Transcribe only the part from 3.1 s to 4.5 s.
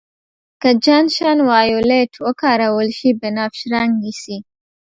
بنفش رنګ نیسي.